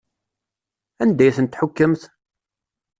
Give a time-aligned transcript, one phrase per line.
[1.01, 2.01] Anda ay ten-tḥukkemt?